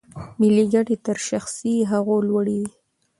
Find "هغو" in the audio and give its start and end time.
1.91-2.15